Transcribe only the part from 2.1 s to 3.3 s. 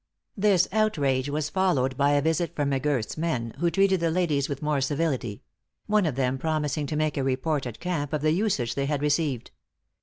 a visit from M'Girth's